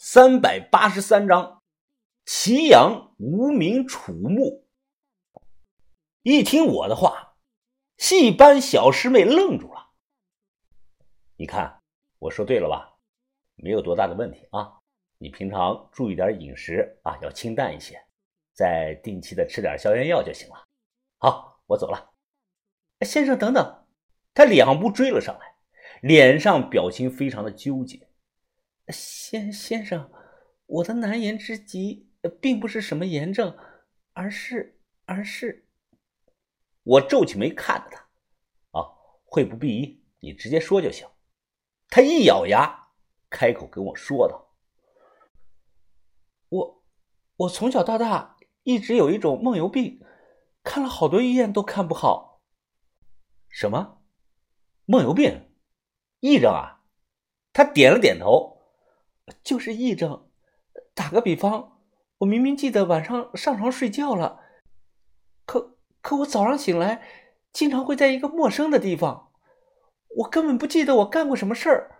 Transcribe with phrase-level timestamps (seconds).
[0.00, 1.60] 三百八十三章，
[2.24, 4.64] 祁阳无名楚墓。
[6.22, 7.34] 一听我的话，
[7.96, 9.90] 戏班小师妹愣住了。
[11.34, 11.82] 你看，
[12.20, 12.96] 我说对了吧？
[13.56, 14.72] 没有多大的问题啊。
[15.18, 18.00] 你平常注意点饮食啊，要清淡一些，
[18.52, 20.64] 再定期的吃点消炎药就行了。
[21.16, 22.14] 好，我走了。
[23.00, 23.84] 先生，等等！
[24.32, 25.56] 他两步追了上来，
[26.02, 28.07] 脸上表情非常的纠结。
[28.90, 30.10] 先先生，
[30.66, 33.56] 我的难言之疾并不是什么炎症，
[34.12, 35.66] 而是而是……
[36.82, 38.88] 我皱起眉看着他，啊，
[39.24, 41.06] 会不必医，你直接说就行。
[41.90, 42.88] 他一咬牙，
[43.28, 44.54] 开口跟我说道
[46.48, 46.84] ：“我
[47.36, 50.02] 我从小到大一直有一种梦游病，
[50.62, 52.42] 看了好多医院都看不好。
[53.48, 54.02] 什么
[54.86, 55.50] 梦游病？
[56.20, 56.82] 癔症啊？”
[57.52, 58.57] 他点了点头。
[59.42, 60.28] 就是癔症。
[60.94, 61.80] 打个比方，
[62.18, 64.40] 我明明记得晚上上床睡觉了，
[65.46, 67.06] 可可我早上醒来，
[67.52, 69.32] 经常会在一个陌生的地方，
[70.16, 71.96] 我根本不记得我干过什么事儿。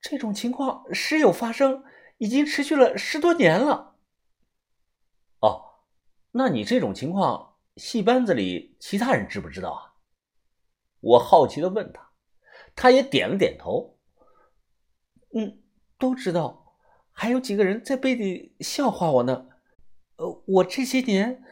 [0.00, 1.84] 这种情况时有发生，
[2.18, 3.96] 已经持续了十多年了。
[5.40, 5.84] 哦，
[6.32, 9.94] 那你这种情况，戏班子里其他人知不知道啊？
[11.00, 12.10] 我好奇的问他，
[12.74, 13.98] 他也点了点头。
[15.32, 15.62] 嗯。
[15.98, 16.74] 都知道，
[17.12, 19.46] 还有几个人在背地笑话我呢。
[20.16, 21.42] 呃，我这些年，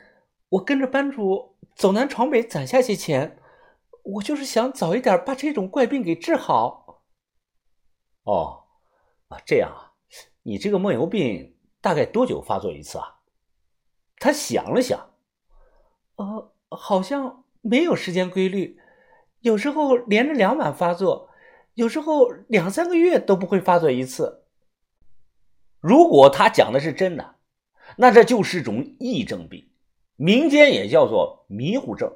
[0.48, 3.38] 我跟着班主走南闯北攒下些钱，
[4.02, 7.02] 我就是想早一点把这种怪病给治好。
[8.22, 8.64] 哦，
[9.28, 9.92] 啊，这样啊，
[10.42, 13.20] 你这个梦游病大概多久发作一次啊？
[14.18, 15.10] 他想了想，
[16.16, 18.80] 呃，好像没有时间规律，
[19.40, 21.30] 有时候连着两晚发作。
[21.75, 24.44] 有时候两三个月都不会发作一次。
[25.80, 27.34] 如果他讲的是真的，
[27.97, 29.69] 那这就是种癔症病，
[30.17, 32.11] 民间也叫做迷糊症。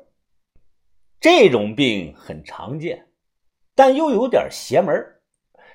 [1.20, 3.08] 这种病很常见，
[3.74, 4.94] 但又有点邪门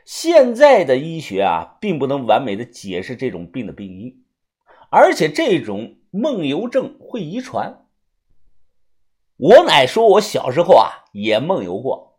[0.06, 4.24] 现在的医学啊，并不能完美的解释这种病的病因，
[4.90, 7.86] 而且这种梦游症会遗传。
[9.36, 12.13] 我奶说，我小时候啊也梦游过。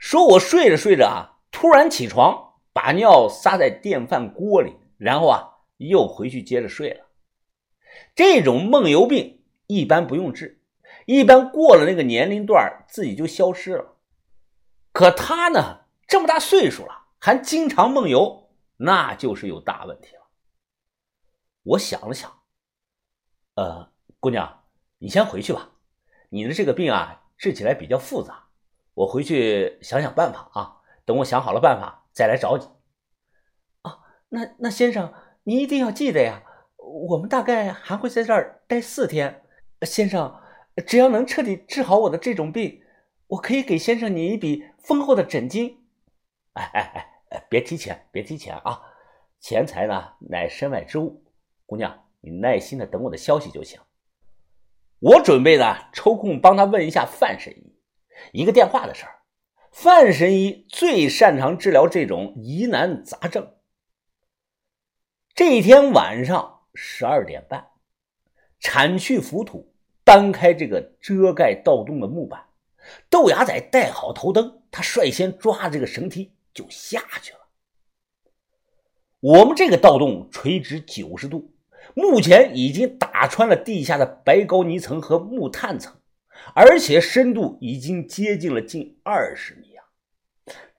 [0.00, 7.04] 说我睡着睡着啊，突然起床，把尿撒在电饭锅里，然后啊又回去接着睡了。
[8.14, 10.64] 这种梦游病一般不用治，
[11.04, 13.98] 一般过了那个年龄段自己就消失了。
[14.90, 20.22] 可他呢，这么大岁数了，还经常梦游，那就是有大问题了。
[21.62, 22.40] 我想了想，
[23.56, 24.64] 呃，姑娘，
[24.96, 25.72] 你先回去吧，
[26.30, 28.46] 你的这个病啊，治起来比较复杂。
[29.00, 30.76] 我回去想想办法啊！
[31.06, 32.64] 等我想好了办法再来找你。
[33.80, 36.42] 啊，那那先生，您一定要记得呀！
[36.76, 39.42] 我们大概还会在这儿待四天。
[39.82, 40.38] 先生，
[40.86, 42.82] 只要能彻底治好我的这种病，
[43.28, 45.78] 我可以给先生你一笔丰厚的诊金。
[46.52, 46.80] 哎哎
[47.30, 48.82] 哎，别提钱，别提钱啊！
[49.40, 51.24] 钱财呢，乃身外之物。
[51.64, 53.80] 姑娘，你耐心的等我的消息就行。
[54.98, 57.69] 我准备呢，抽空帮他问一下范神医。
[58.32, 59.22] 一个电话的事儿，
[59.70, 63.54] 范神医最擅长治疗这种疑难杂症。
[65.34, 67.68] 这一天晚上十二点半，
[68.58, 69.72] 铲去浮土，
[70.04, 72.46] 搬开这个遮盖盗洞的木板，
[73.08, 77.38] 豆芽仔带好头灯，他率先抓这个绳梯就下去了。
[79.20, 81.54] 我们这个盗洞垂直九十度，
[81.94, 85.99] 目前已经打穿了地下的白膏泥层和木炭层。
[86.54, 89.84] 而且深度已经接近了近二十米啊！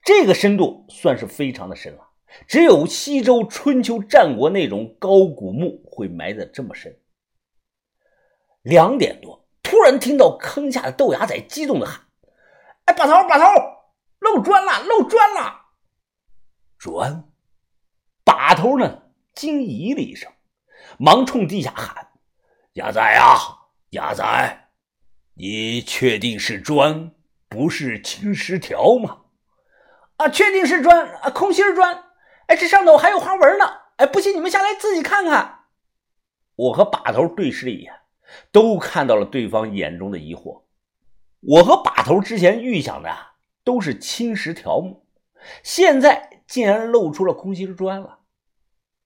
[0.04, 2.08] 这个深度算是非常的深了，
[2.46, 6.98] 只有西周、春秋、战国那种高古墓会埋的这么深。
[8.62, 12.00] 两点多，突然听到坑下的豆芽仔激动的喊
[12.86, 13.44] ：“哎，把头，把头，
[14.20, 15.60] 漏砖了，漏砖了！”
[16.78, 17.28] 砖，
[18.24, 19.02] 把头呢
[19.34, 20.30] 惊疑了一声，
[20.98, 22.08] 忙冲地下喊
[22.74, 23.38] ：“鸭仔啊，
[23.90, 24.58] 鸭仔！”
[25.34, 27.12] 你确定是砖，
[27.48, 29.22] 不是青石条吗？
[30.16, 32.04] 啊，确定是砖啊，空心砖。
[32.46, 33.64] 哎，这上头还有花纹呢。
[33.96, 35.64] 哎，不信你们下来自己看看。
[36.54, 38.00] 我和把头对视了一眼，
[38.50, 40.64] 都看到了对方眼中的疑惑。
[41.40, 43.10] 我和把头之前预想的
[43.64, 45.06] 都是青石条木，
[45.62, 48.20] 现在竟然露出了空心砖了。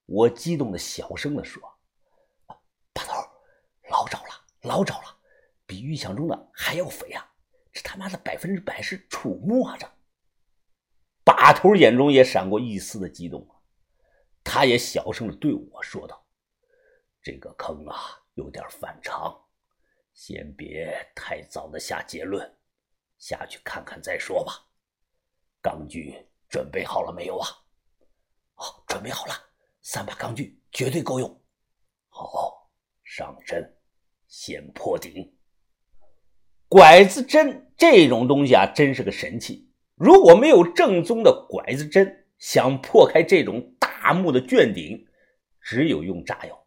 [0.06, 1.62] 我激动的小声的说
[2.92, 3.14] ：“把头，
[3.90, 5.15] 捞着了，捞着了。”
[5.66, 7.34] 比预想中的还要肥啊！
[7.72, 9.76] 这他妈的百分之百是楚木啊！
[9.78, 9.90] 这
[11.24, 13.58] 把头眼中也闪过一丝的激动啊！
[14.44, 16.24] 他也小声的对我说道
[17.20, 17.96] ：“这个坑啊，
[18.34, 19.36] 有点反常，
[20.14, 22.58] 先别太早的下结论，
[23.18, 24.64] 下去看看再说吧。
[25.60, 27.48] 钢锯准备好了没有啊
[28.54, 29.34] ？”“哦，准备好了，
[29.82, 31.44] 三把钢锯绝对够用。
[32.08, 32.70] ”“好，
[33.02, 33.76] 上阵，
[34.28, 35.30] 先破顶。”
[36.68, 39.68] 拐子针这种东西啊，真是个神器。
[39.94, 45.06] 如果没有正宗的拐子针，想破开这种大木的卷顶，
[45.60, 46.64] 只有用炸药。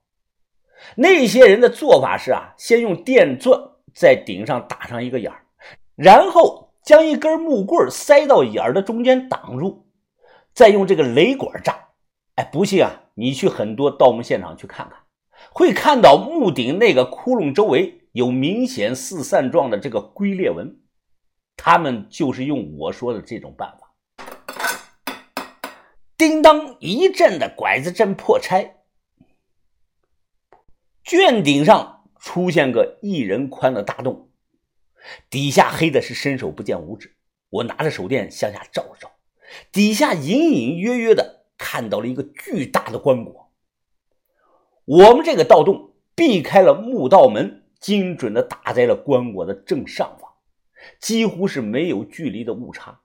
[0.96, 3.60] 那些人的做法是啊，先用电钻
[3.94, 5.44] 在顶上打上一个眼儿，
[5.96, 9.86] 然后将一根木棍塞到眼儿的中间挡住，
[10.54, 11.90] 再用这个雷管炸。
[12.36, 14.98] 哎，不信啊，你去很多盗墓现场去看看，
[15.52, 20.82] 会看到木顶那个窟窿周围有明显四散状的这个龟裂纹，
[21.56, 23.96] 他们就是用我说的这种办法。
[26.18, 28.78] 叮当一阵的拐子针破拆，
[31.04, 34.30] 卷顶上出现个一人宽的大洞，
[35.30, 37.16] 底下黑的是伸手不见五指。
[37.50, 39.12] 我拿着手电向下照了照，
[39.72, 43.48] 底下隐隐约约的看到了一个巨大的棺椁。
[44.86, 50.30] 我们这个盗洞避开了墓道门，精准的打在了棺椁的正上方，
[51.00, 53.02] 几乎是没有距离的误差。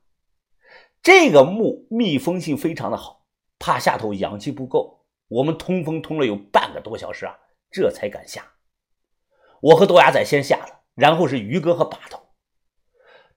[1.02, 3.26] 这个墓密封性非常的好，
[3.58, 7.38] 怕下头氧气不够，我们通风通了有半个多小时啊，
[7.70, 8.52] 这才敢下。
[9.60, 12.20] 我和豆芽仔先下了，然后是于哥和把头。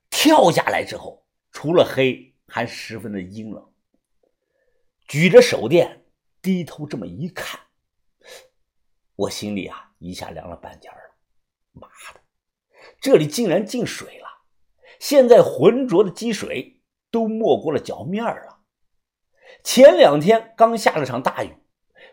[0.10, 3.70] 跳下来之后，除了黑，还十分的阴冷。
[5.08, 6.06] 举着手电，
[6.42, 7.60] 低头这么一看，
[9.16, 11.07] 我心里啊一下凉了半截儿。
[11.80, 12.22] 妈的，
[13.00, 14.28] 这里竟然进水了！
[15.00, 16.76] 现在浑浊的积水。
[17.10, 18.60] 都没过了脚面了。
[19.64, 21.56] 前两天刚下了场大雨，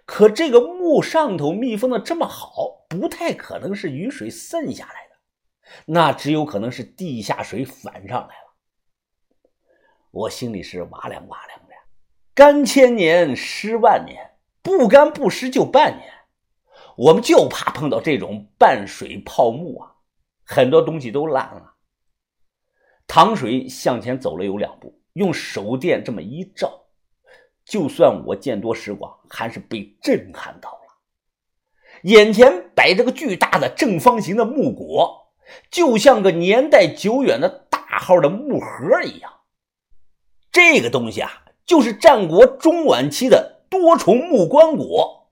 [0.07, 5.17] 可这个墓上头密封的这么好，不太可能是雨水渗下来的，
[5.87, 8.55] 那只有可能是地下水反上来了。
[10.13, 11.75] 我心里是哇凉哇凉的，
[12.35, 16.09] 干千年湿万年，不干不湿就半年，
[16.97, 19.97] 我们就怕碰到这种半水泡木啊，
[20.45, 21.75] 很多东西都烂了。
[23.07, 26.87] 唐水向前走了有两步，用手电这么一照，
[27.65, 30.79] 就算我见多识广，还是被震撼到了。
[32.05, 35.27] 眼前摆着个巨大的正方形的木椁，
[35.71, 39.33] 就像个年代久远的大号的木盒一样。
[40.53, 45.24] 这个东西啊，就是战国中晚期的多重木棺椁，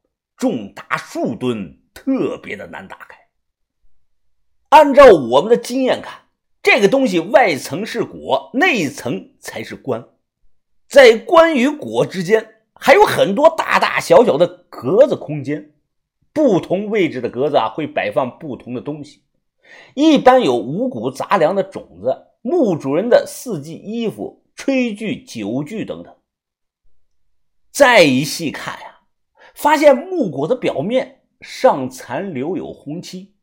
[0.43, 3.17] 重达数吨，特别的难打开。
[4.71, 6.23] 按照我们的经验看。
[6.65, 10.05] 这个东西外层是果，内层才是棺，
[10.89, 15.75] 在棺与果之间还有很多大大小小的格子空间，
[16.33, 19.23] 不同位置的格子啊会摆放不同的东西，
[19.95, 26.13] 一般有五谷杂粮的种子、墓主人的四季衣服、炊具、酒具等等。
[27.71, 28.92] 再一细看呀，
[29.55, 33.35] 发现木椁的表面上残留有红漆，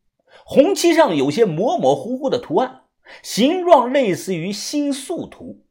[0.44, 2.82] 红漆上有些模模糊糊的图案。
[3.22, 5.66] 形状类似于星宿图，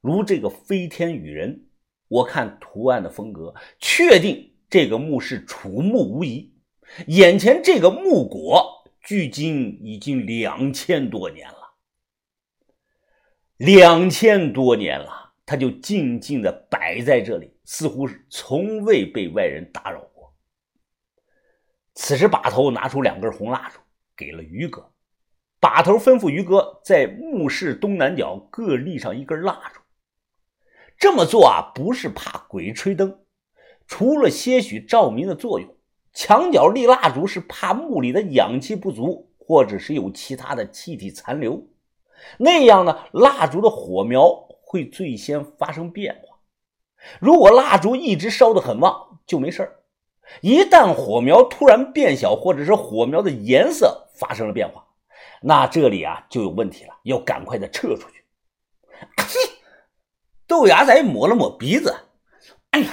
[0.00, 1.66] 如这个飞天羽人。
[2.06, 6.52] 我看图案的风格，确定这个墓是楚墓无疑。
[7.06, 8.64] 眼前这个木椁，
[9.00, 11.74] 距今已经两千多年了，
[13.56, 20.34] 两千多年了，它就静静的摆在这里，似乎是从未被外人打扰过。
[21.94, 23.78] 此时，把头拿出两根红蜡烛，
[24.16, 24.90] 给了于哥。
[25.60, 29.80] 把头吩咐于哥在墓室东南角各立上一根蜡烛。
[30.98, 33.20] 这么做啊，不是怕鬼吹灯，
[33.86, 35.76] 除了些许照明的作用，
[36.12, 41.68] 墙角立蜡烛是怕墓里的氧气不足，或者是有其他的气体残留。
[42.36, 44.28] 那样呢，蜡烛的火苗
[44.60, 46.29] 会最先发生变化。
[47.20, 49.76] 如果蜡烛一直烧得很旺，就没事
[50.40, 54.86] 一旦火苗突然变小，或者是火苗的颜色发生了变化，
[55.42, 58.24] 那这里啊就有问题了，要赶快的撤出去。
[60.46, 61.94] 豆芽仔抹了抹鼻子，
[62.70, 62.90] 哎呀，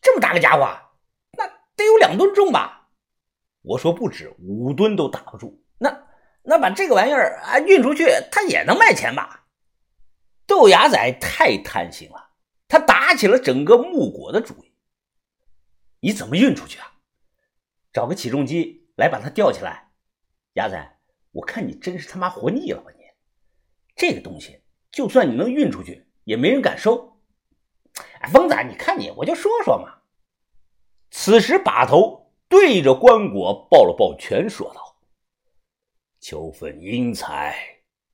[0.00, 0.66] 这么大个家伙，
[1.36, 2.88] 那得有两吨重吧？
[3.62, 5.60] 我说不止，五吨都打不住。
[5.78, 6.04] 那
[6.42, 9.44] 那把这个玩意儿啊运出去，他也能卖钱吧？
[10.46, 12.27] 豆芽仔太贪心了，
[13.08, 14.70] 打起了整个木果的主意。
[16.00, 16.92] 你怎么运出去啊？
[17.90, 19.92] 找个起重机来把它吊起来，
[20.52, 20.98] 牙仔。
[21.32, 23.04] 我看你真是他妈活腻了吧你！
[23.96, 24.60] 这个东西
[24.92, 27.18] 就算你能运出去，也没人敢收。
[28.20, 30.02] 哎，疯子，你看你，我就说说嘛。
[31.10, 34.98] 此时把头对着棺椁抱了抱拳，说道
[36.20, 37.56] ：“秋分英才，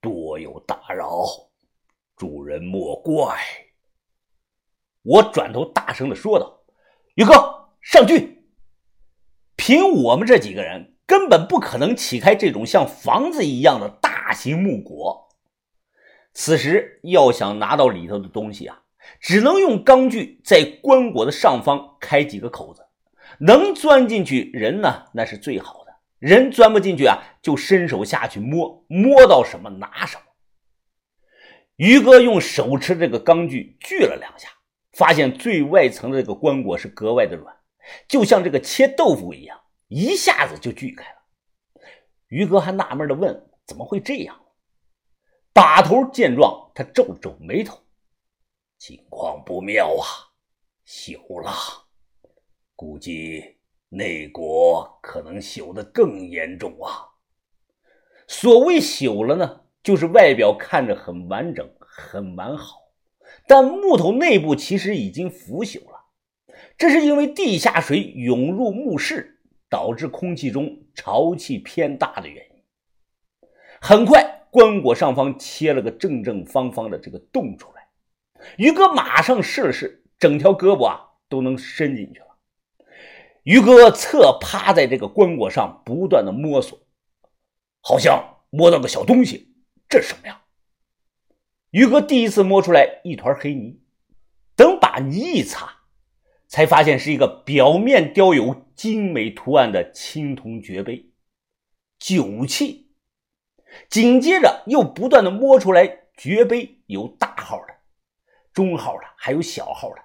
[0.01, 1.25] 多有打扰，
[2.15, 3.37] 主人莫怪。”
[5.05, 6.61] 我转头大声的说道
[7.15, 7.33] ：“于哥，
[7.83, 8.43] 上去！
[9.55, 15.27] 凭我们这几个人，根本不可能起开这种像房子一样的大型木椁。
[16.33, 18.81] 此时要想拿到里头的东西啊，
[19.21, 22.83] 只能用钢锯在棺椁的上方开几个口子，
[23.39, 30.23] 能钻进去人呢，那是最好的；人钻不进去啊，就伸手下去摸，摸到什么拿什么。”
[31.77, 34.49] 于哥用手持这个钢锯锯了两下。
[34.97, 37.55] 发现最外层的这个棺椁是格外的软，
[38.09, 41.19] 就像这个切豆腐一样，一下子就锯开了。
[42.29, 44.41] 于哥还纳闷的问：“怎么会这样？”
[45.53, 47.79] 把头见状，他皱了皱眉头
[48.79, 50.07] ：“情况不妙啊，
[50.87, 51.53] 朽了，
[52.75, 53.59] 估计
[53.89, 57.09] 内国可能朽的更严重啊。
[58.27, 62.83] 所谓朽了呢，就是外表看着很完整、很完好。”
[63.47, 66.05] 但木头内部其实已经腐朽了，
[66.79, 72.63] 这是因为地下水涌入墓室，导致空气中潮气偏大的原因。
[73.81, 77.89] 很快，棺椁上方切了个正正方方的这个洞出来，
[78.57, 82.27] 于哥马上试了试，整条胳膊啊都能伸进去了。
[83.43, 86.79] 于哥侧趴在这个棺椁上，不断的摸索，
[87.83, 89.55] 好像摸到个小东西，
[89.87, 90.41] 这是什么呀？
[91.75, 93.81] 于哥第一次摸出来一团黑泥，
[94.55, 95.69] 等把泥一擦，
[96.47, 101.11] 才发现是一个表面雕有精美图案的青铜爵杯，
[101.99, 102.93] 酒器。
[103.91, 107.75] 紧接着又不断的摸出来爵杯有大号的、
[108.53, 110.03] 中号的，还有小号的。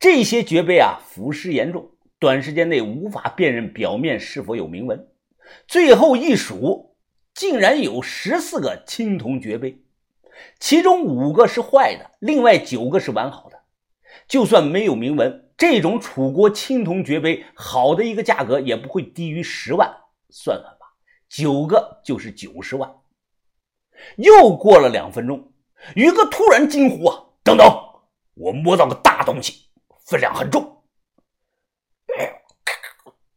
[0.00, 5.06] 这些爵杯啊，腐蚀严重，短时间内无法辨认表面是否有铭文。
[5.68, 6.96] 最后一数，
[7.34, 9.83] 竟然有十四个青铜爵杯。
[10.58, 13.60] 其中五个是坏的，另外九个是完好的。
[14.26, 19.88] 就算没有铭文，这种楚国青铜爵杯，好的一个价格也不会低于十万。
[20.30, 20.86] 算算吧，
[21.28, 22.96] 九个就是九十万。
[24.16, 25.52] 又过了两分钟，
[25.94, 27.66] 于哥突然惊呼：“啊，等等！
[28.34, 29.68] 我摸到个大东西，
[30.06, 30.82] 分量很重。”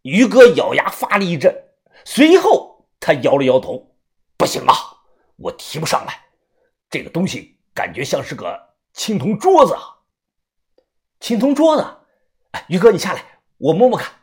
[0.01, 1.53] 于哥咬牙发力一阵，
[2.05, 3.95] 随后他摇了摇头
[4.37, 4.73] ：“不行啊，
[5.35, 6.25] 我提不上来。”
[6.89, 8.57] 这个东西感觉像是个
[8.93, 9.81] 青铜桌子啊，
[11.19, 11.85] 青铜桌子。
[12.51, 14.13] 哎，于哥，你下来，我摸摸看。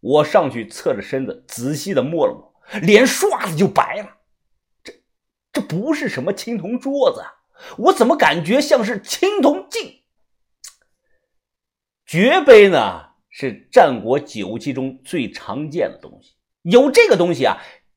[0.00, 4.16] 我上去侧着身子仔细的摸了摸，脸唰的就白了。
[4.82, 4.92] 这
[5.52, 7.32] 这不是什么青铜桌子啊，
[7.78, 10.02] 我怎么感觉像是青铜镜？
[12.06, 16.34] 爵杯呢，是战国酒器中最常见的东西。
[16.62, 17.56] 有这个东西啊，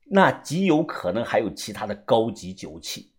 [0.09, 3.13] 那极有可能还有其他的高级酒器。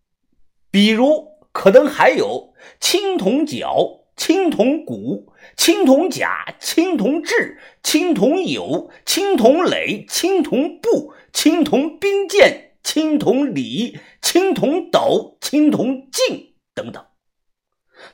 [0.71, 17.05] 比如，可能还有青铜角、青铜鼓、青铜甲、青铜制、青铜牖、青铜垒、青铜布、青铜兵剑、青铜礼、青铜斗、青铜镜等等。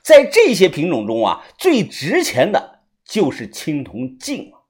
[0.02, 4.66] 在这些品种中啊，最值钱的就是青铜镜了，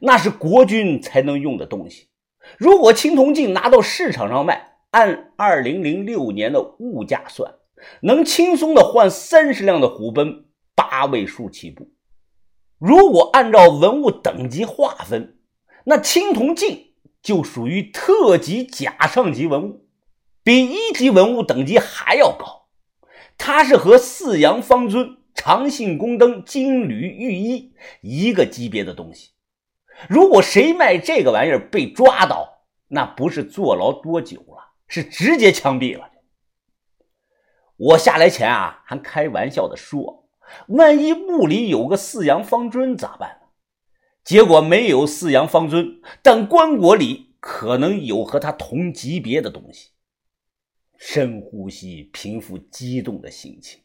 [0.00, 2.08] 那是国君才能用的东西。
[2.58, 7.54] 如果青铜镜拿到市场上卖，按二零零六年的物价算，
[8.02, 10.44] 能轻松的换三十辆的虎奔，
[10.74, 11.90] 八位数起步。
[12.78, 15.38] 如果按照文物等级划分，
[15.84, 19.86] 那青铜镜就属于特级甲上级文物，
[20.44, 22.68] 比一级文物等级还要高。
[23.38, 27.72] 它是和四羊方尊、长信宫灯、金缕玉衣
[28.02, 29.30] 一个级别的东西。
[30.06, 34.44] 如果谁卖这个玩意儿被抓到，那不是坐牢多久？
[34.92, 36.10] 是直接枪毙了。
[37.78, 40.28] 我下来前啊，还开玩笑的说
[40.68, 43.48] ：“万一墓里有个四羊方尊咋办呢？”
[44.22, 49.92] 结果没有四羊方尊，但棺椁里可能有和他同级别的东西。
[50.98, 53.80] 深呼吸，平复激动的心情。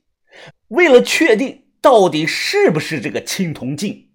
[0.67, 4.09] 为了确定到底是不是这个青铜镜，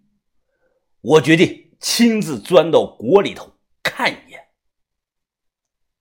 [1.00, 3.51] 我决定亲自钻到椁里头，